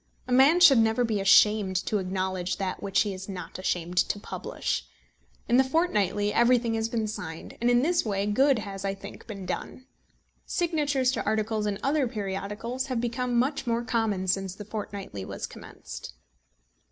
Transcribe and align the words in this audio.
A 0.27 0.31
man 0.33 0.59
should 0.59 0.79
never 0.79 1.03
be 1.03 1.19
ashamed 1.21 1.75
to 1.85 1.99
acknowledge 1.99 2.57
that 2.57 2.81
which 2.81 3.01
he 3.01 3.13
is 3.13 3.29
not 3.29 3.59
ashamed 3.59 3.97
to 3.99 4.19
publish. 4.19 4.83
In 5.47 5.57
The 5.57 5.63
Fortnightly 5.63 6.33
everything 6.33 6.73
has 6.73 6.89
been 6.89 7.05
signed, 7.05 7.55
and 7.61 7.69
in 7.69 7.83
this 7.83 8.03
way 8.03 8.25
good 8.25 8.57
has, 8.57 8.83
I 8.83 8.95
think, 8.95 9.27
been 9.27 9.45
done. 9.45 9.85
Signatures 10.43 11.11
to 11.11 11.23
articles 11.23 11.67
in 11.67 11.77
other 11.83 12.07
periodicals 12.07 12.87
have 12.87 12.99
become 12.99 13.37
much 13.37 13.67
more 13.67 13.83
common 13.83 14.25
since 14.25 14.55
The 14.55 14.65
Fortnightly 14.65 15.23
was 15.23 15.45
commenced. 15.45 16.15